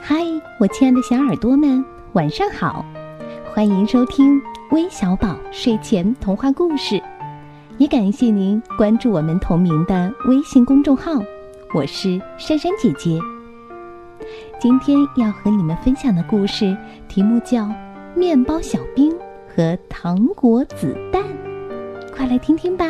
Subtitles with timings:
[0.00, 0.24] 嗨，
[0.58, 2.84] 我亲爱的小耳朵们，晚上好！
[3.52, 4.40] 欢迎收听
[4.70, 7.02] 微小宝睡前童话故事，
[7.76, 11.12] 也感谢您关注我们同名的微信公众号。
[11.74, 13.20] 我是珊珊姐姐。
[14.58, 16.76] 今天要和你们分享的故事
[17.08, 17.64] 题目叫
[18.14, 19.14] 《面包小兵
[19.54, 21.22] 和糖果子弹》，
[22.14, 22.86] 快来听听吧。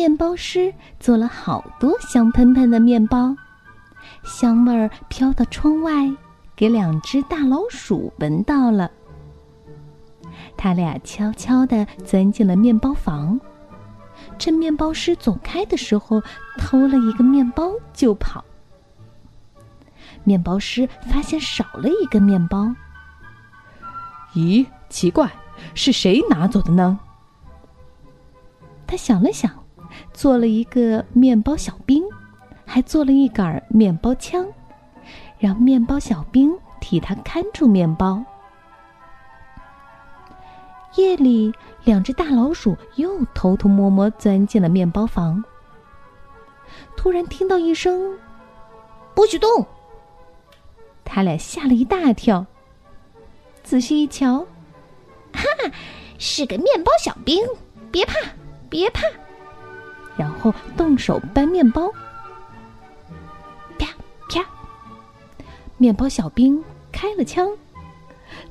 [0.00, 3.36] 面包师做了好多香喷喷的面包，
[4.24, 6.10] 香味儿飘到窗外，
[6.56, 8.90] 给两只大老鼠闻到了。
[10.56, 13.38] 他俩悄悄地钻进了面包房，
[14.38, 16.22] 趁面包师走开的时候，
[16.56, 18.42] 偷了一个面包就跑。
[20.24, 22.74] 面包师发现少了一个面包，
[24.32, 25.30] 咦，奇怪，
[25.74, 26.98] 是谁拿走的呢？
[28.86, 29.59] 他想了想。
[30.12, 32.04] 做了一个面包小兵，
[32.66, 34.46] 还做了一杆面包枪，
[35.38, 38.24] 让面包小兵替他看住面包。
[40.96, 41.52] 夜里，
[41.84, 45.44] 两只大老鼠又偷偷摸摸钻进了面包房。
[46.96, 48.18] 突然听到一声
[49.14, 49.66] “不许动”，
[51.04, 52.44] 他俩吓了一大跳。
[53.62, 54.40] 仔细一瞧，
[55.32, 55.70] 哈哈，
[56.18, 57.46] 是个面包小兵，
[57.92, 58.14] 别怕，
[58.68, 59.02] 别怕。
[60.16, 61.90] 然后动手搬面包，
[63.78, 63.86] 啪
[64.28, 64.44] 啪！
[65.76, 66.62] 面包小兵
[66.92, 67.48] 开了枪，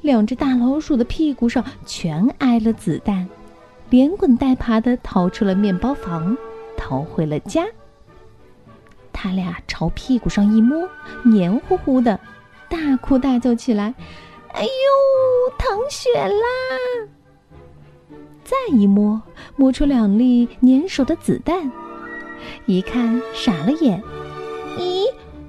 [0.00, 3.28] 两只大老鼠的屁股上全挨了子弹，
[3.90, 6.36] 连滚带爬的逃出了面包房，
[6.76, 7.66] 逃回了家。
[9.12, 10.88] 他俩朝屁股上一摸，
[11.24, 12.18] 黏糊糊的，
[12.68, 13.92] 大哭大叫起来
[14.54, 14.68] ：“哎呦，
[15.58, 17.08] 淌血啦！”
[18.48, 19.20] 再一摸，
[19.56, 21.70] 摸出两粒粘手的子弹，
[22.64, 24.02] 一看傻了眼。
[24.78, 25.04] 咦，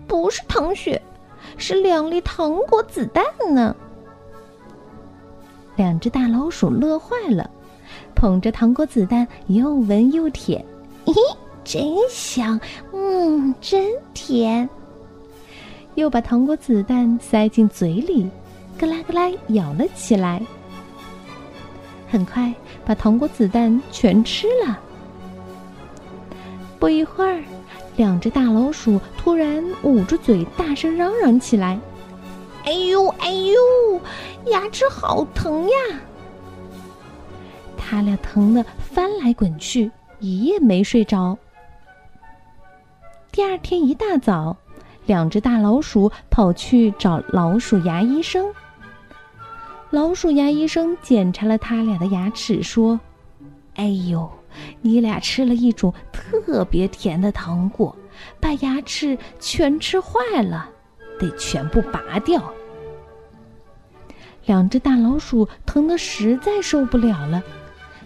[0.05, 1.01] 不是糖雪，
[1.55, 3.73] 是两粒糖果子弹呢！
[5.77, 7.49] 两只大老鼠乐坏了，
[8.15, 10.65] 捧着糖果子弹又闻又舔。
[11.05, 11.15] 咦，
[11.63, 12.59] 真香！
[12.91, 14.69] 嗯，真甜。
[15.95, 18.29] 又把糖果子弹塞进嘴里，
[18.77, 20.45] 咯啦咯啦咬了起来。
[22.11, 22.53] 很快
[22.85, 24.79] 把糖果子弹全吃了。
[26.79, 27.43] 不一会儿，
[27.97, 31.79] 两只大老鼠突然捂住嘴，大声嚷嚷起来
[32.65, 34.01] ：“哎呦哎呦，
[34.45, 35.99] 牙齿好疼呀！”
[37.77, 41.37] 他俩疼得翻来滚去，一夜没睡着。
[43.31, 44.55] 第二天一大早，
[45.05, 48.53] 两只大老鼠跑去找老鼠牙医生。
[49.91, 52.99] 老鼠牙医生检查了他俩的牙齿，说
[53.73, 54.29] ：“哎呦，
[54.81, 57.95] 你俩吃了一种特别甜的糖果，
[58.39, 60.69] 把牙齿全吃坏了，
[61.19, 62.53] 得全部拔掉。”
[64.45, 67.41] 两只大老鼠疼得实在受不了了，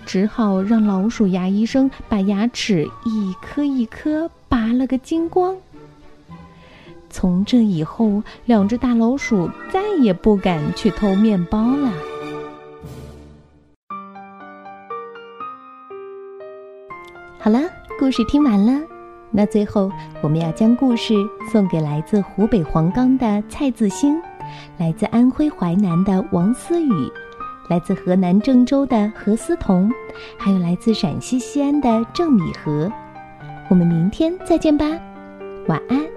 [0.05, 5.57] 只好让老鼠牙医生把牙齿一颗一颗拔了个精光。
[7.13, 11.91] 从这以后，两只大老鼠再也不敢去偷面包了。
[17.40, 17.59] 好了，
[18.00, 18.81] 故事听完了，
[19.29, 19.91] 那最后
[20.24, 21.13] 我们要将故事
[21.51, 24.19] 送给来自湖北黄冈的蔡自兴，
[24.80, 27.12] 来自安徽淮南的王思雨，
[27.69, 29.91] 来自河南郑州的何思彤，
[30.35, 32.91] 还有来自陕西西安的郑米和。
[33.69, 34.85] 我们明天再见吧，
[35.68, 36.12] 晚安。